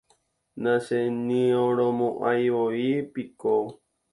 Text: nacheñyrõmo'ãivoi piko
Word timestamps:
nacheñyrõmo'ãivoi 0.61 2.89
piko 3.13 3.53